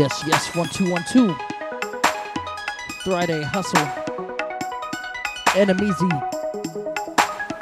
[0.00, 1.36] Yes, yes, one, two, one, two.
[3.04, 3.84] Friday Hustle.
[5.48, 6.10] Enemizi.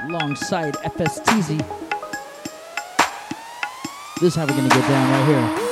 [0.04, 1.58] Alongside FSTZ.
[4.20, 5.67] This is how we're gonna get down right here.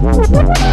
[0.00, 0.69] Bye.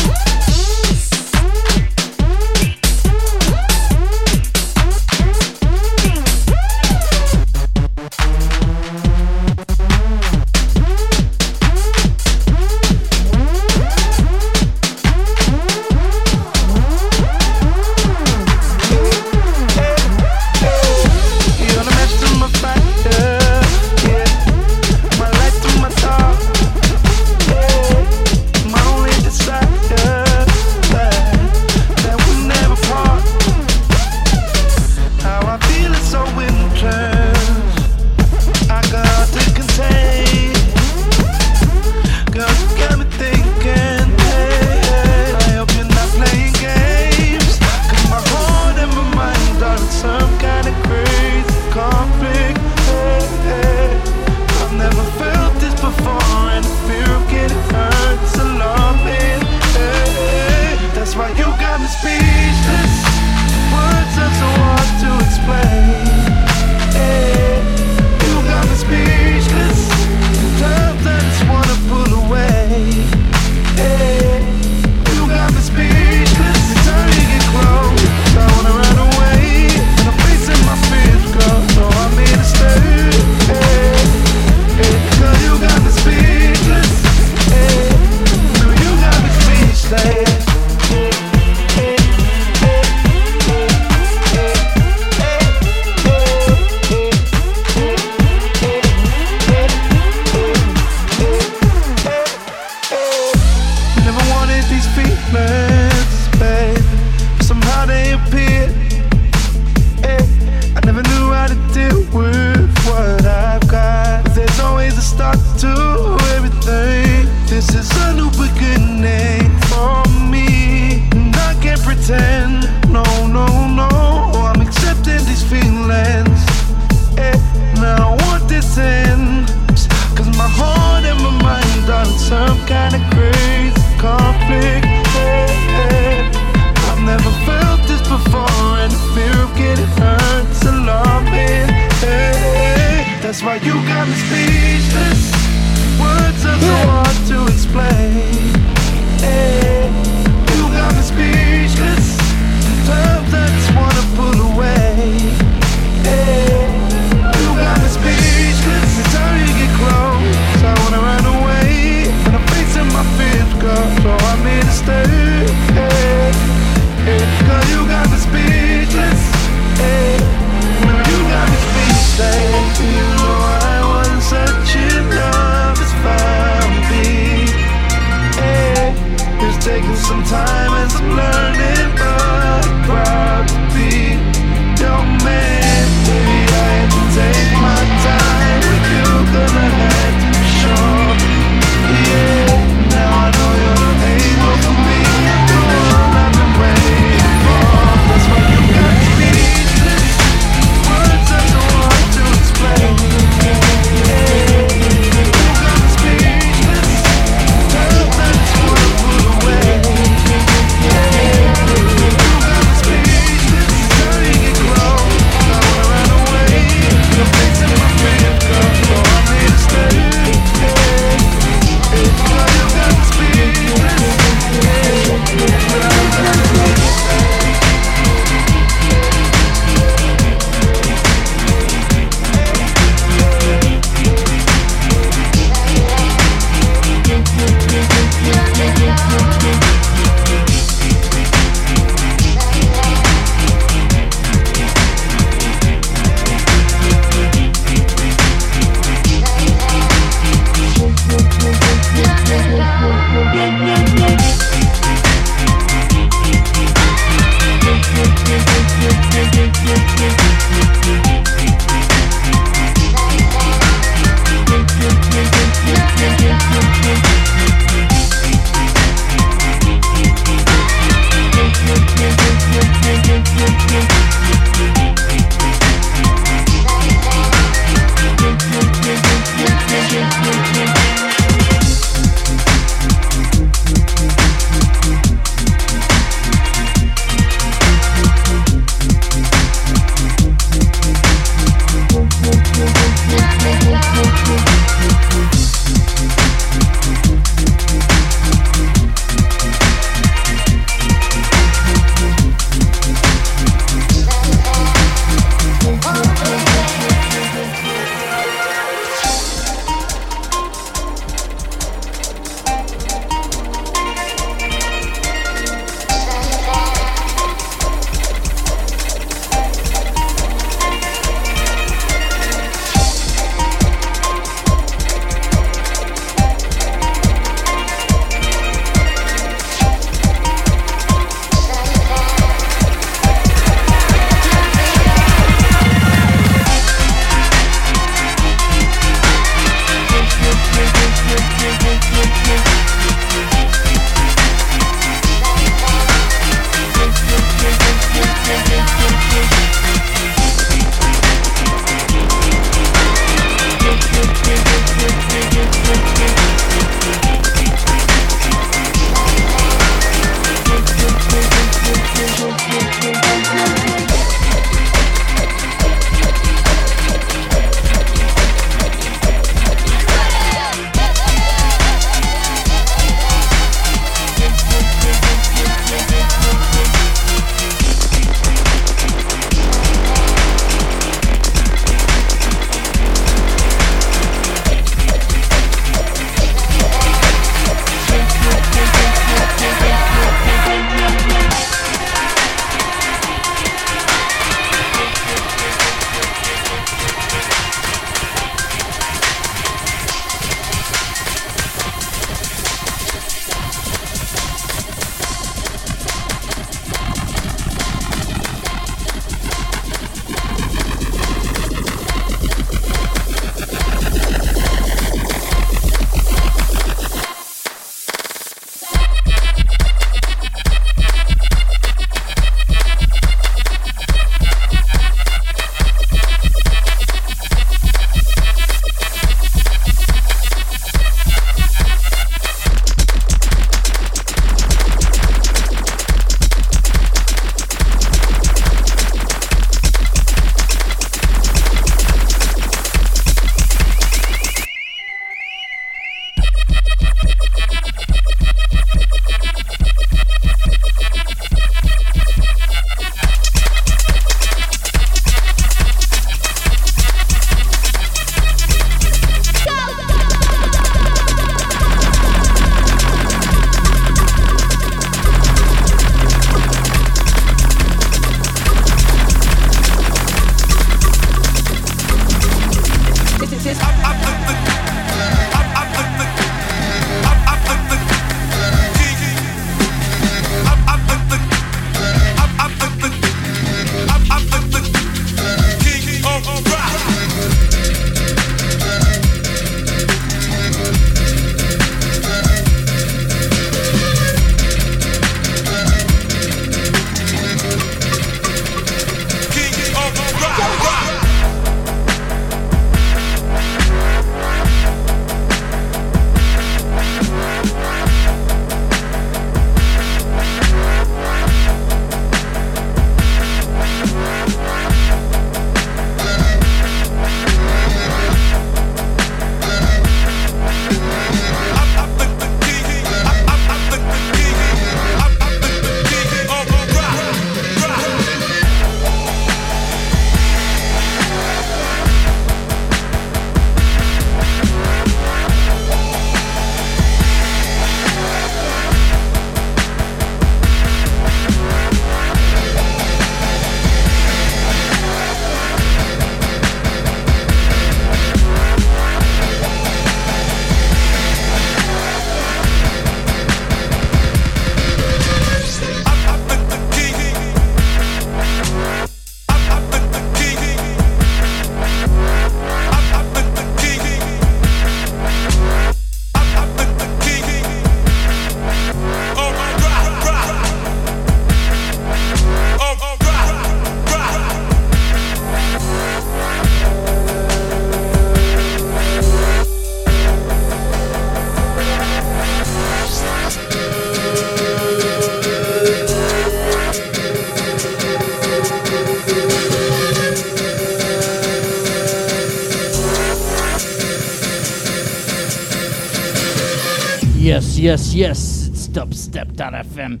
[597.68, 598.48] Yes, yes.
[598.48, 600.00] It's dubstep.fm.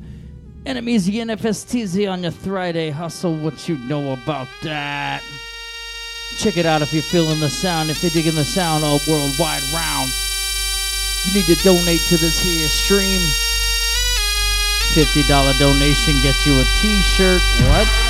[0.64, 2.88] Enemies, the NFSTZ on your Friday.
[2.88, 5.22] Hustle what you know about that.
[6.38, 9.60] Check it out if you're feeling the sound, if you're digging the sound all worldwide
[9.74, 10.10] round.
[11.26, 13.20] You need to donate to this here stream.
[14.96, 17.42] $50 donation gets you a t-shirt.
[17.68, 18.07] What?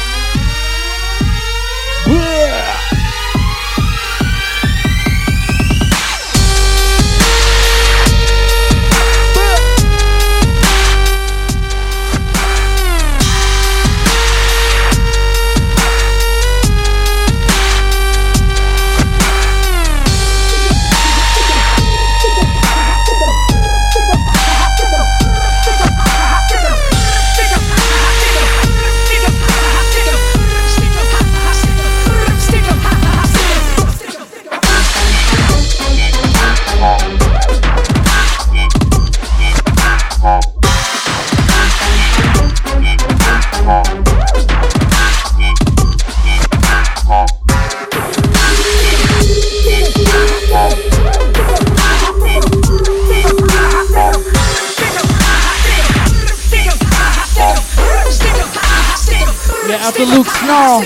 [59.68, 60.82] Yeah, after Luke Snarl.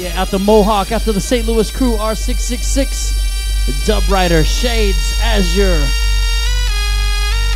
[0.00, 1.44] Yeah, after Mohawk, after the St.
[1.44, 5.84] Louis crew, R666, Dub Rider, Shades, Azure,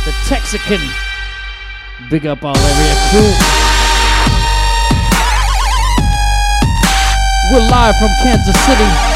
[0.03, 0.81] the Texican.
[2.09, 3.31] Big up all area crew.
[7.53, 9.10] We're live from Kansas City.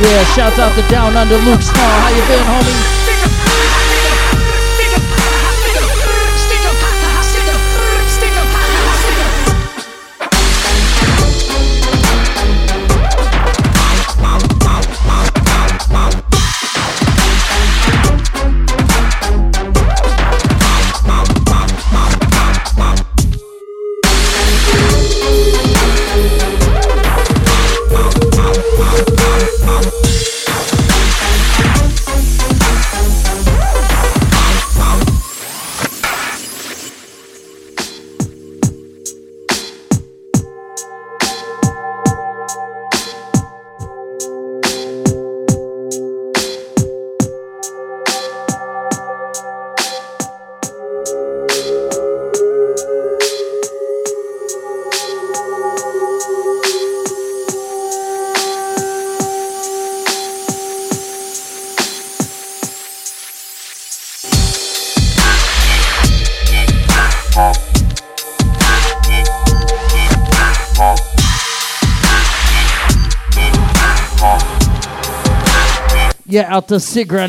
[0.00, 2.00] Yeah, shouts out to Down Under Luke Snarl.
[2.00, 2.99] How you been, homie?
[76.50, 77.28] Out to Sigra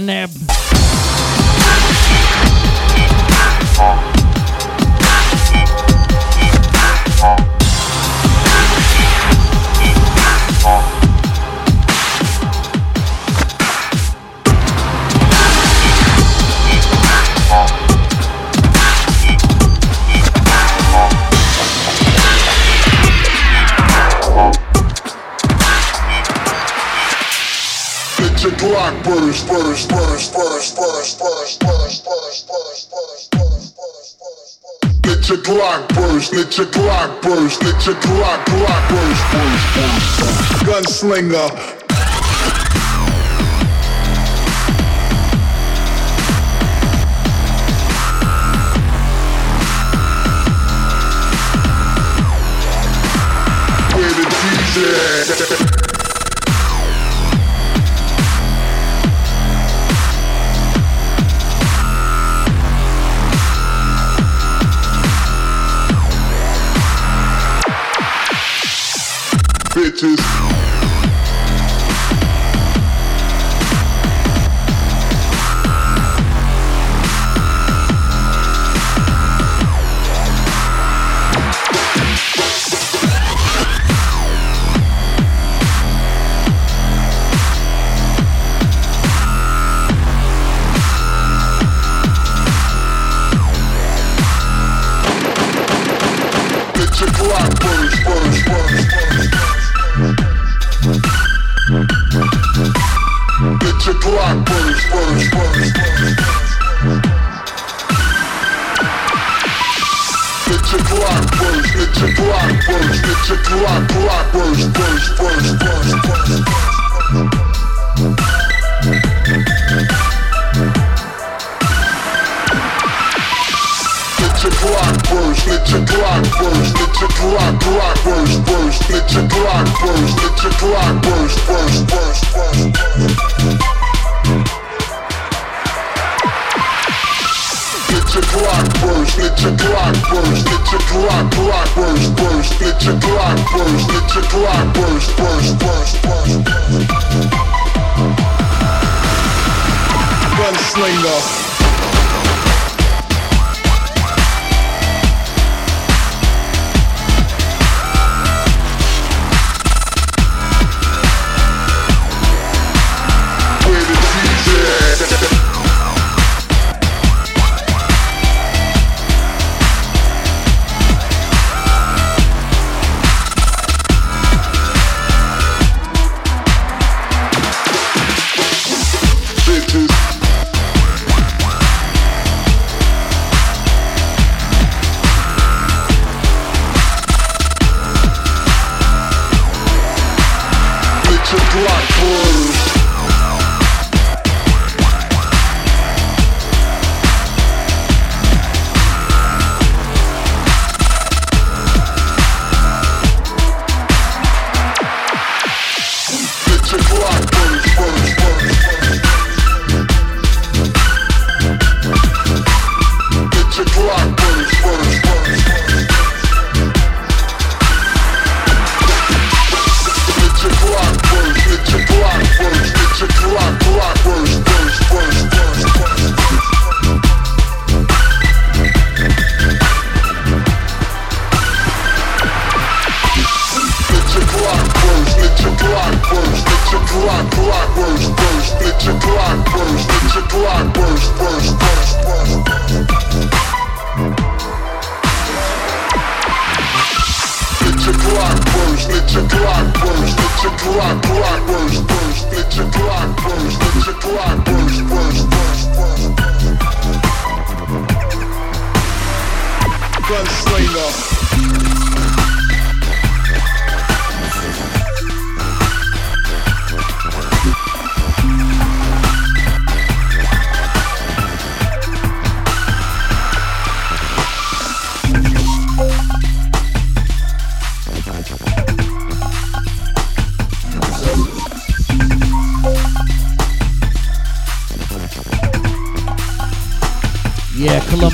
[29.04, 35.06] burst, burst, burst, burst, burst, burst, burst, burst, burst, burst, burst, burst.
[35.06, 40.20] Let your Glock burst, let your Glock burst, let your Glock, Glock burst, burst, burst,
[40.20, 41.04] burst.
[41.04, 41.81] Gunslinger.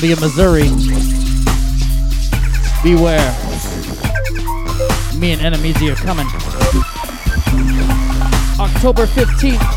[0.08, 0.70] city of Missouri.
[2.84, 3.36] Beware.
[5.18, 6.28] Me and enemies are coming.
[8.60, 9.77] October 15th,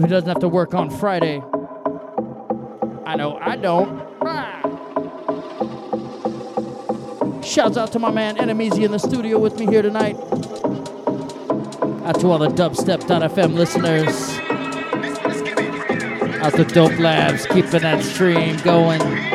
[0.00, 1.42] Who doesn't have to work on Friday.
[3.04, 4.00] I know I don't.
[4.22, 4.60] Ah.
[7.42, 10.14] Shouts out to my man Enemies in the studio with me here tonight.
[12.04, 14.38] Out to all the dubstep.fm listeners.
[16.44, 19.27] Out to Dope Labs, keeping that stream going.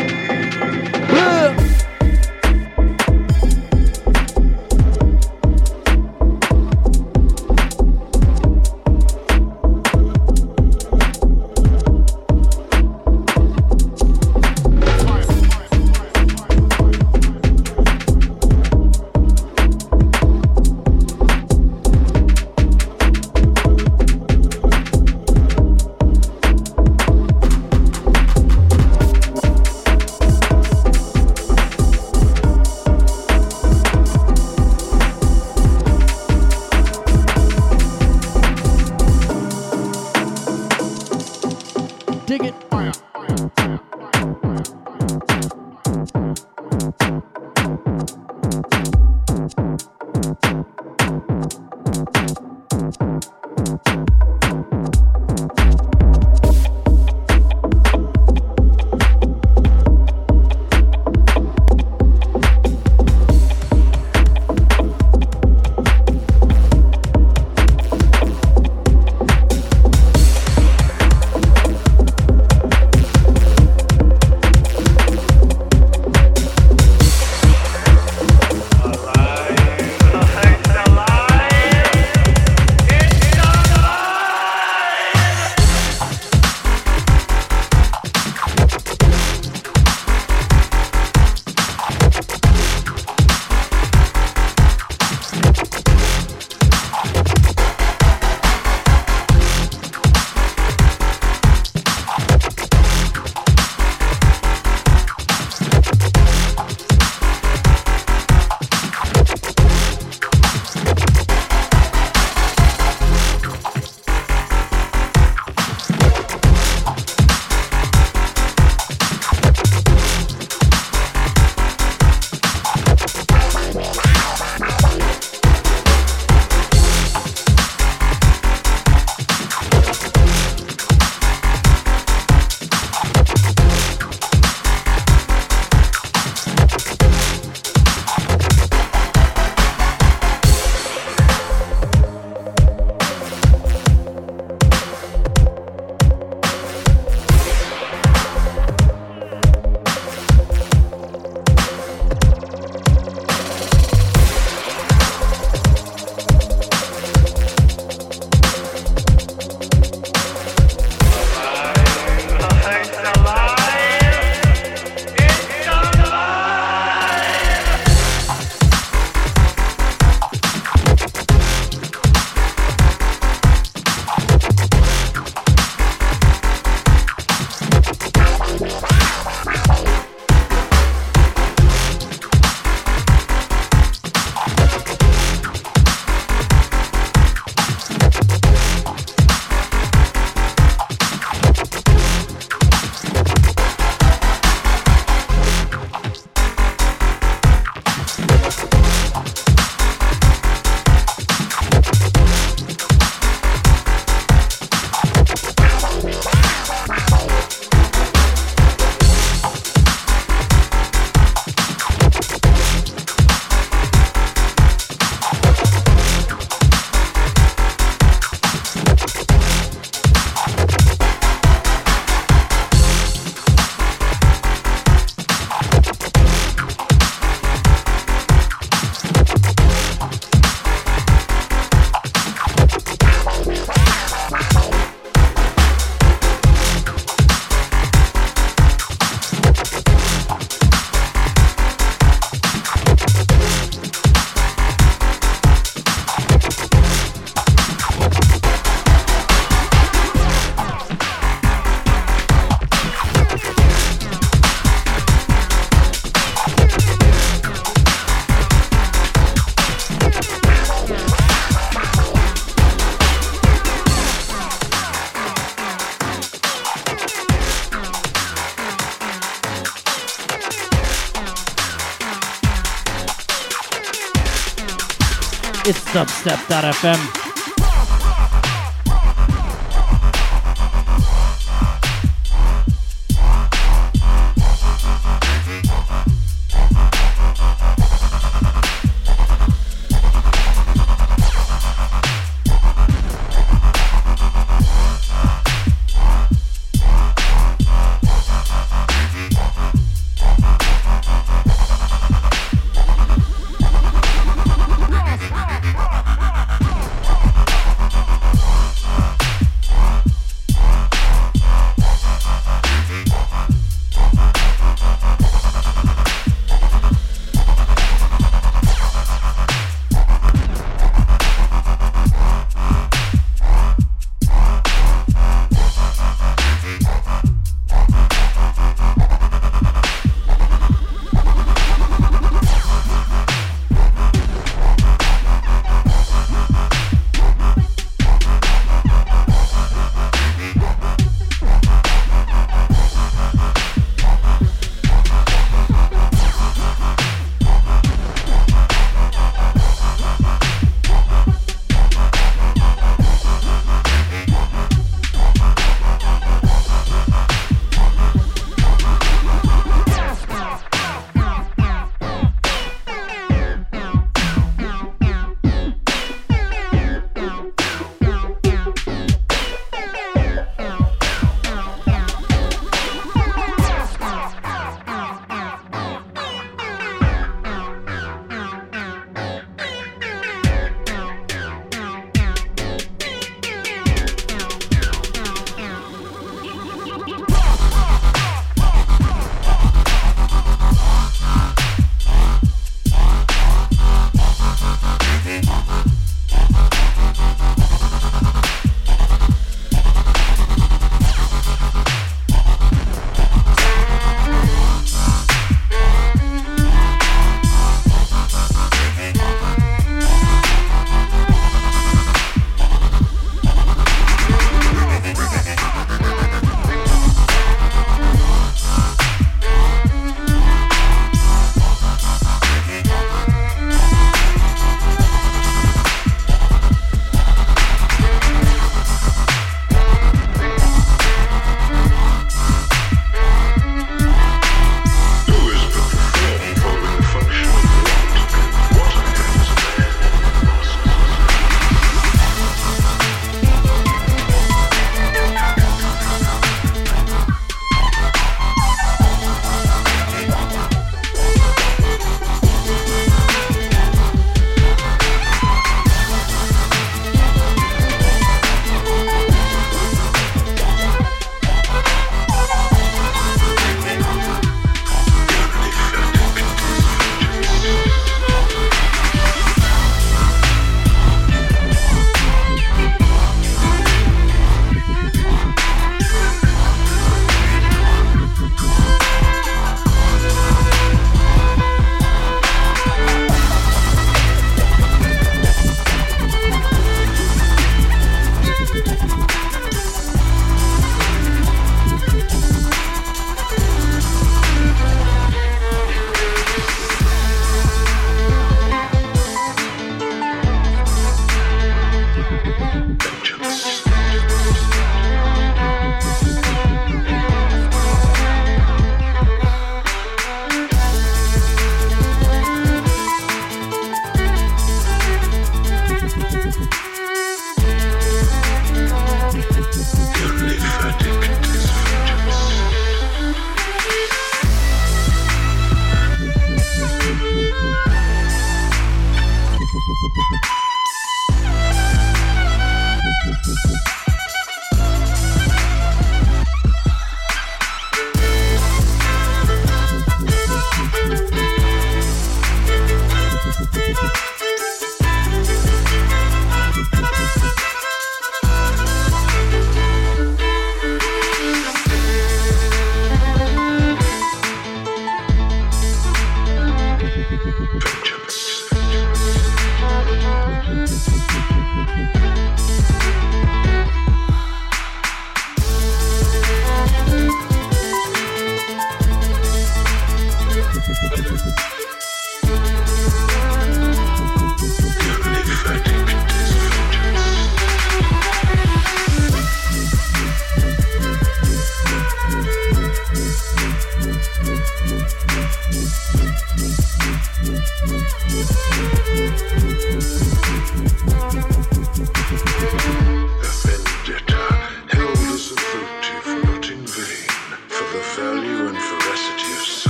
[276.24, 277.23] dubstep.fm.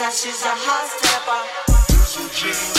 [0.00, 2.73] a, she's a hot stepper.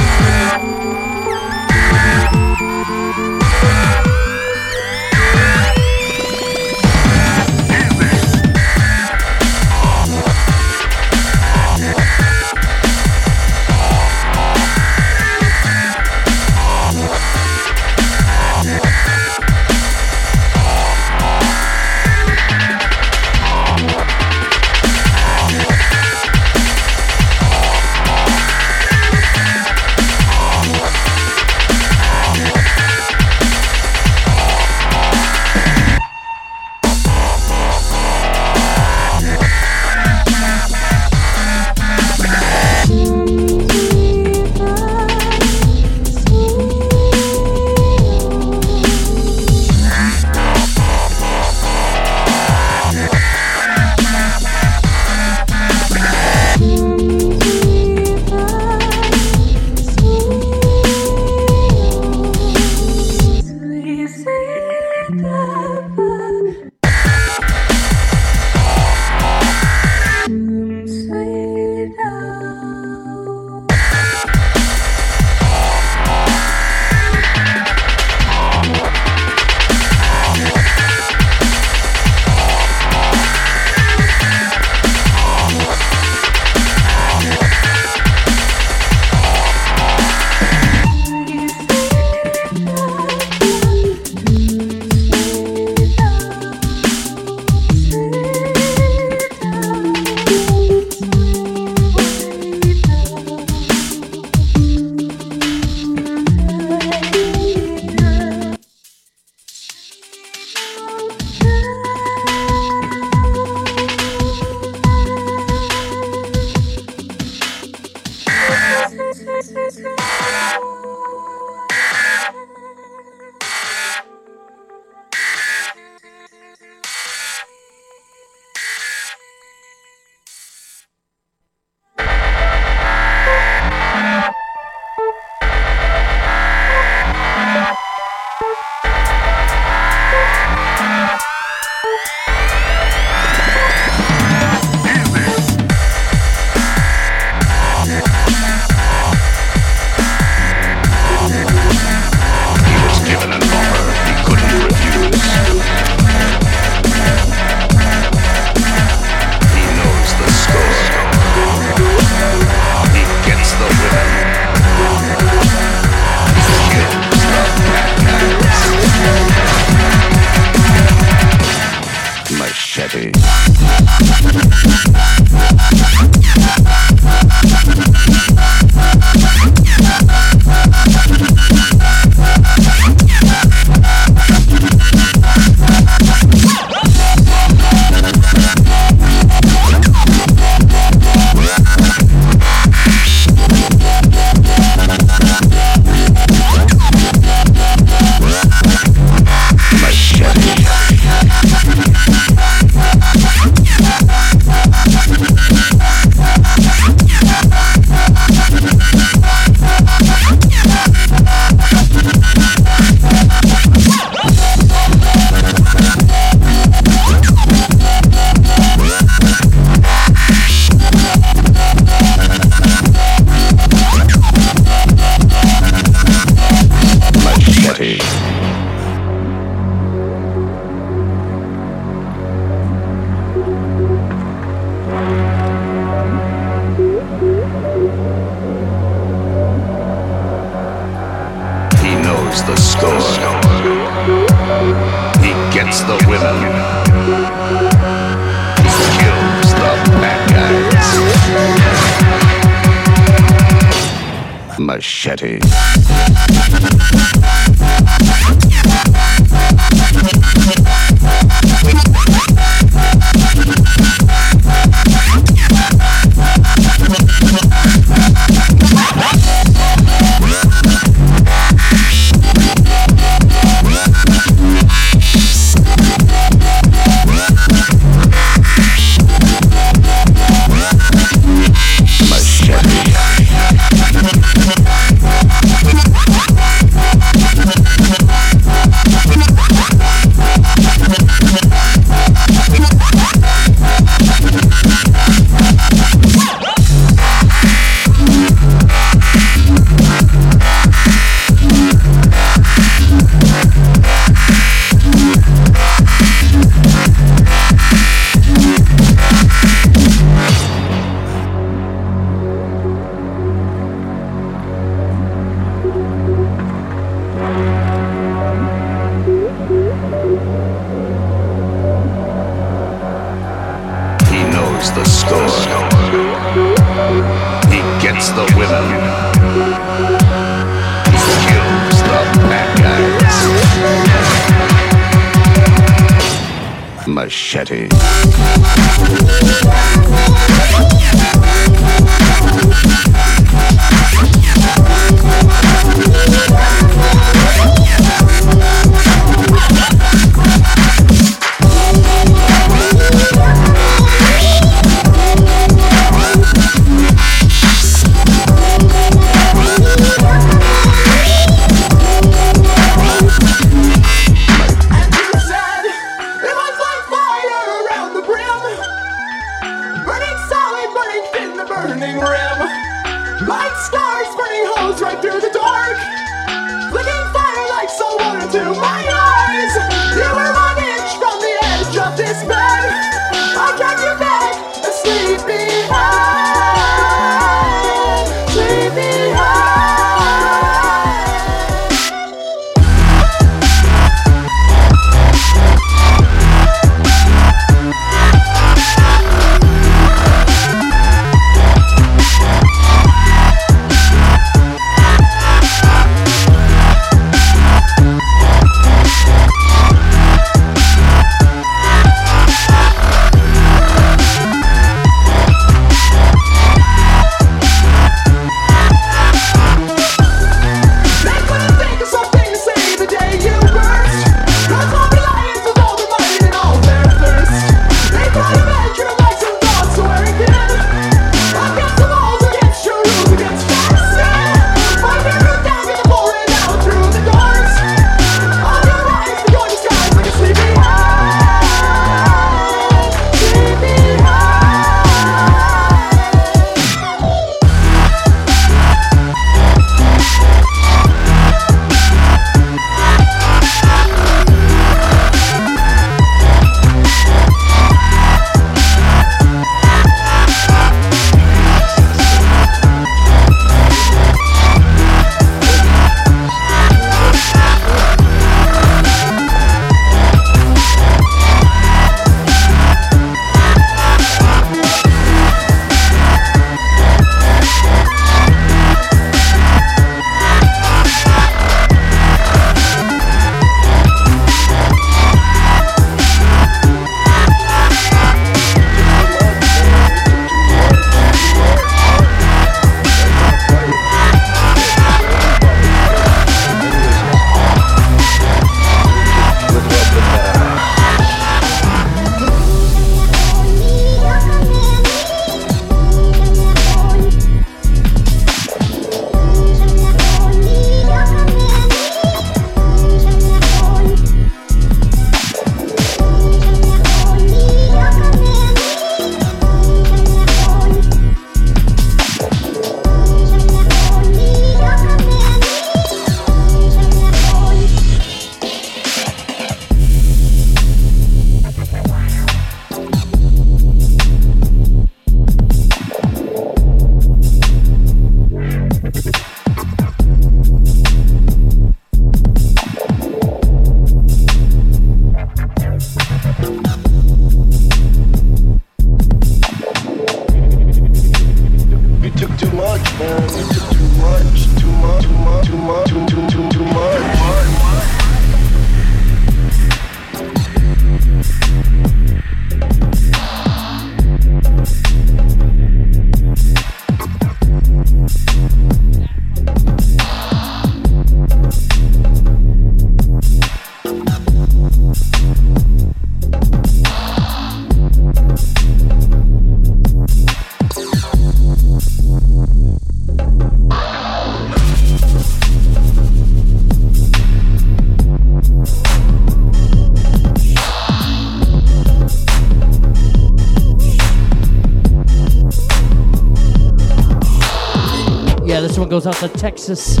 [599.41, 600.00] Texas.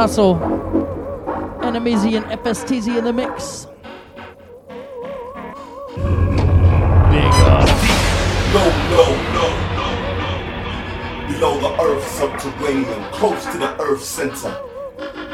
[0.00, 0.36] Hustle.
[1.60, 3.66] NMEZ and FSTZ in the mix.
[7.12, 7.68] Big up.
[8.54, 10.38] Low, low, low, low, low.
[11.28, 14.58] Below the earth, subterranean, close to the earth center,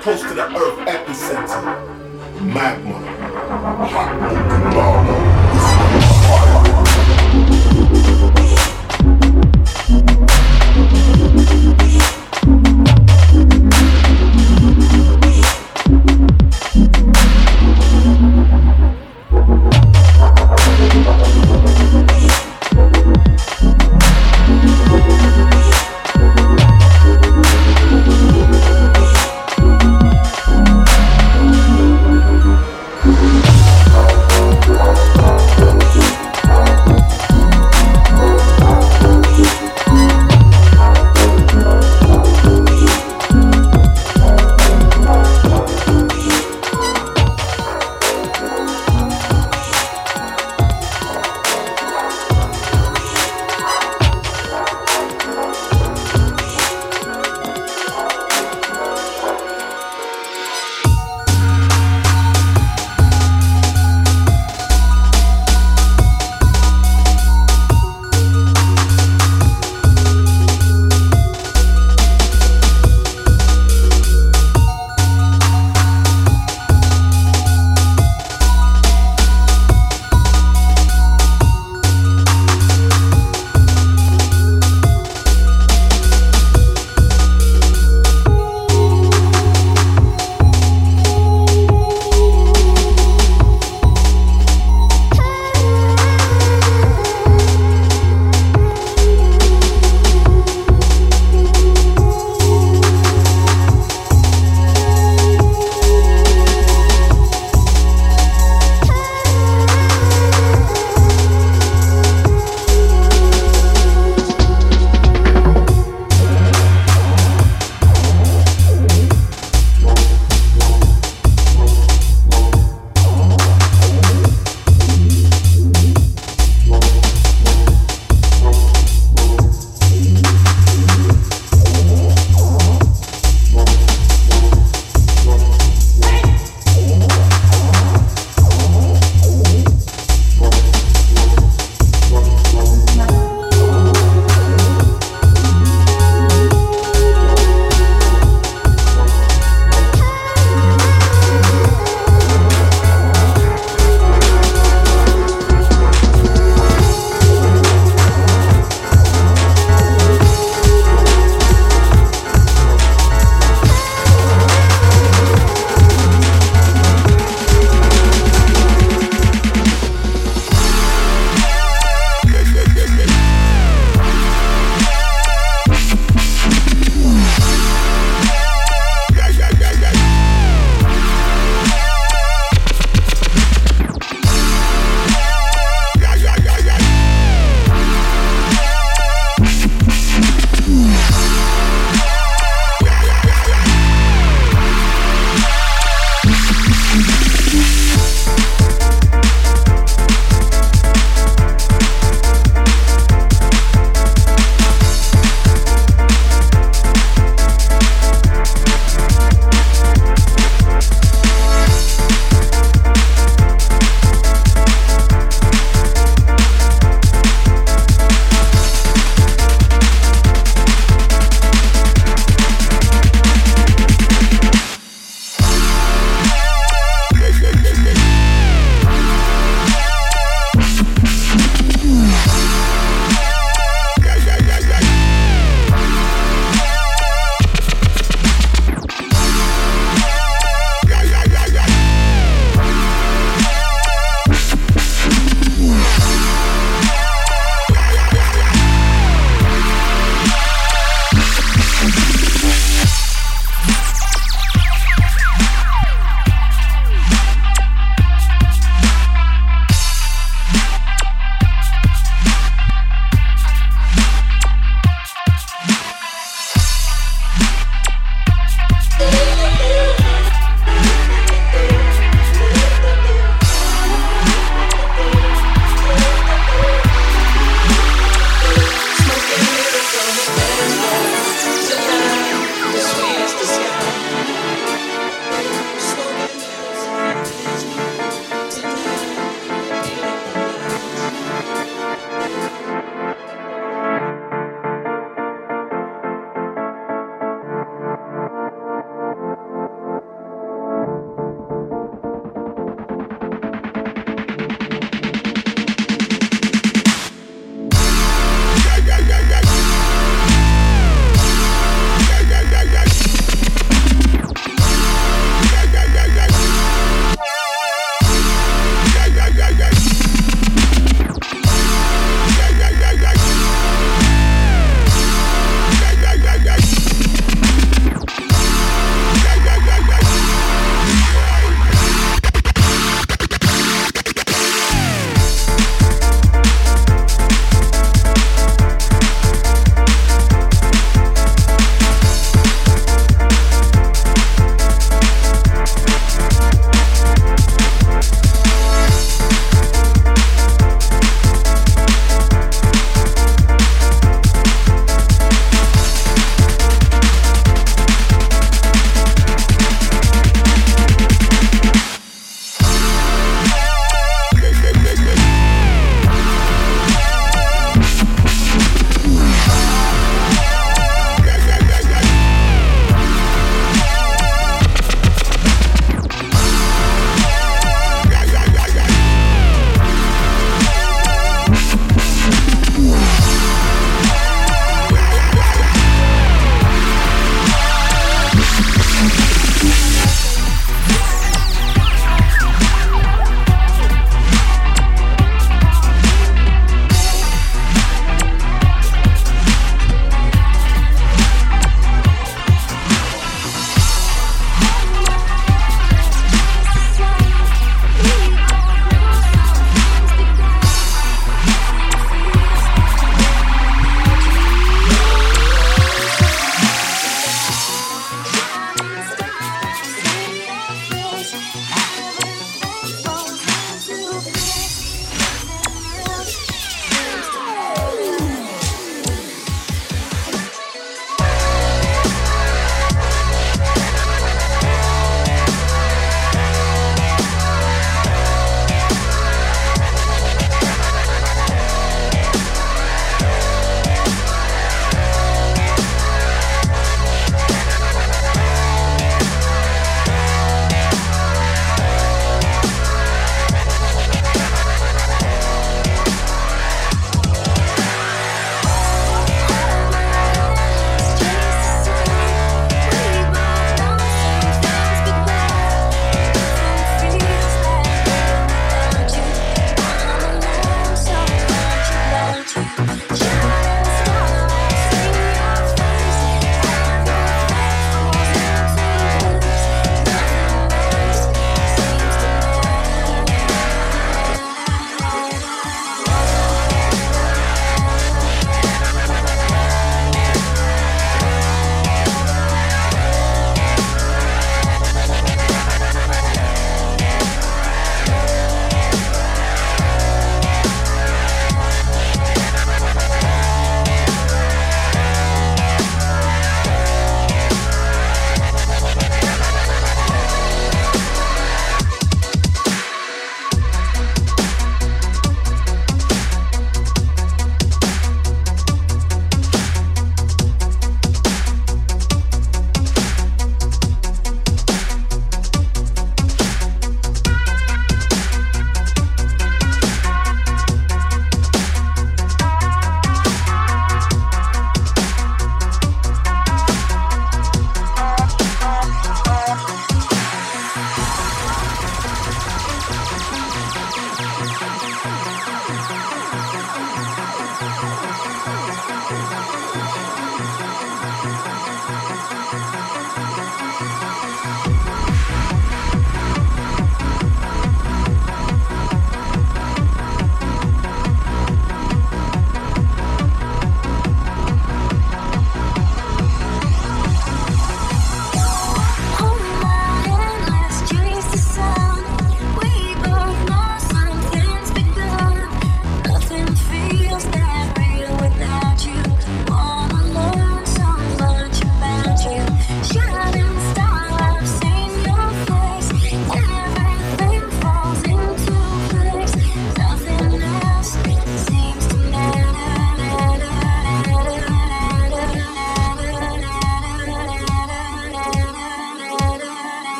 [0.00, 1.81] close to the earth epicenter.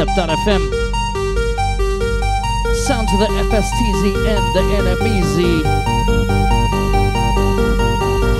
[0.00, 0.62] Dubstep.fm.
[2.86, 5.36] Sound to the FSTZ and the NMEZ.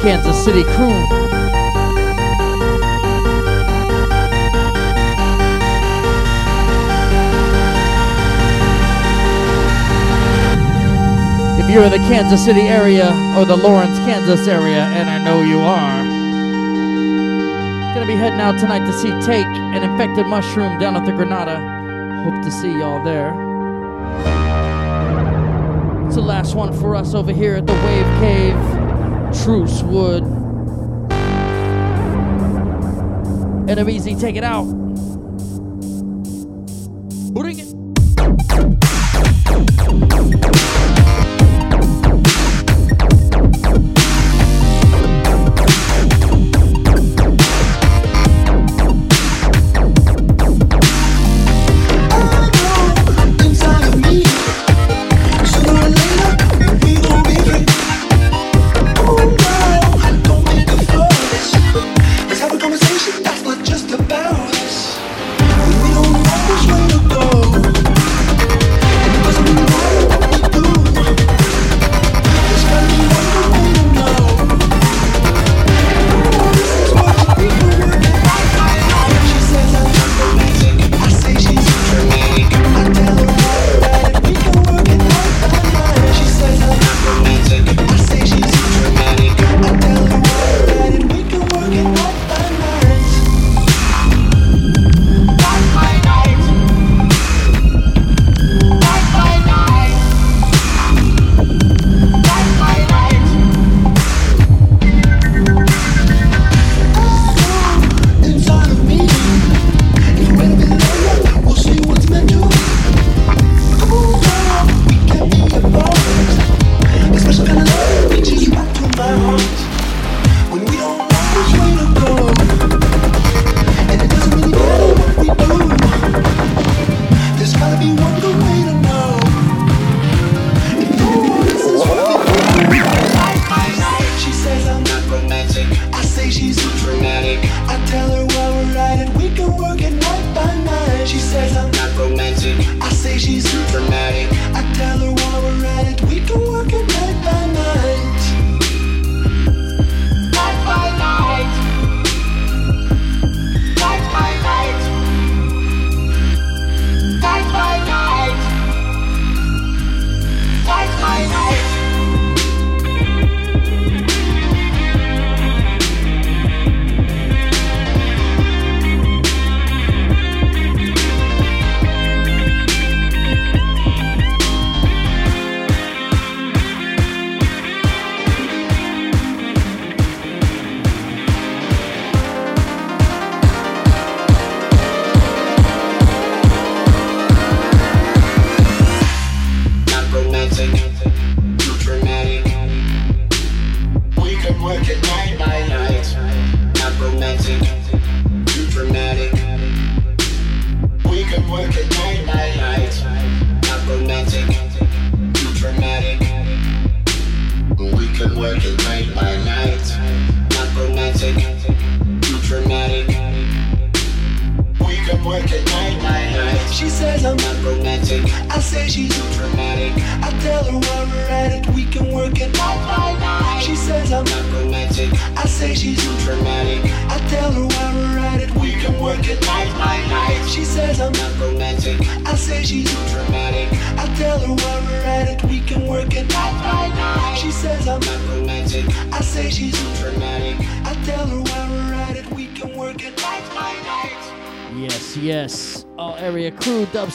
[0.01, 1.05] Kansas City crew.
[11.59, 15.43] If you're in the Kansas City area or the Lawrence, Kansas area, and I know
[15.43, 16.10] you are,
[18.11, 21.61] be heading out tonight to see Take an Infected Mushroom down at the Granada.
[22.25, 23.29] Hope to see y'all there.
[26.07, 30.25] It's the last one for us over here at the Wave Cave, Truce Wood.
[33.69, 34.80] NMEZ, take it out.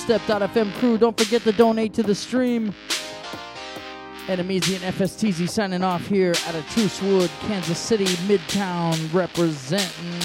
[0.06, 1.00] Dubstep.fm crew.
[1.00, 2.76] Don't forget to donate to the stream.
[4.28, 10.25] And NMEZ and FSTZ signing off here out of Wood, Kansas City, Midtown, representing.